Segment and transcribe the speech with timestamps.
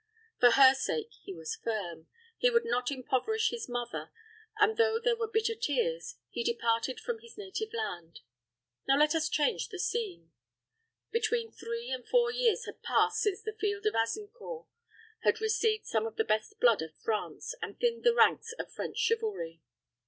[0.39, 2.07] For her sake, he was firm.
[2.39, 4.09] He would not impoverish his mother;
[4.57, 8.21] and though there were bitter tears, he departed from his native land.
[8.87, 10.31] Now let us change the scene.
[11.11, 14.65] Between three and four years had passed since the field of Azincourt
[15.19, 18.97] had received some of the best blood of France, and thinned the ranks of French
[18.97, 19.61] chivalry.